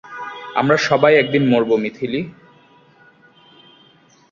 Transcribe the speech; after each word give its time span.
আমরা 0.55 0.77
সবাই 0.87 1.13
একদিন 1.15 1.43
মরবো, 1.49 1.75
মিথিলি। 1.77 2.21